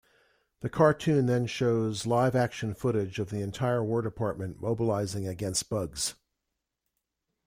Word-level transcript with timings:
The 0.61 0.69
cartoon 0.69 1.27
then 1.27 1.45
shows 1.45 2.07
live-action 2.07 2.73
footage 2.73 3.19
of 3.19 3.29
the 3.29 3.41
entire 3.43 3.83
War 3.83 4.01
Department 4.01 4.59
mobilizing 4.59 5.27
against 5.27 5.69
Bugs. 5.69 6.15